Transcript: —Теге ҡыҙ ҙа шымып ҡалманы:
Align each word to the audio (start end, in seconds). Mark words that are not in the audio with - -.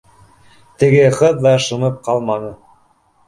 —Теге 0.83 1.03
ҡыҙ 1.17 1.37
ҙа 1.45 1.51
шымып 1.65 1.99
ҡалманы: 2.09 2.49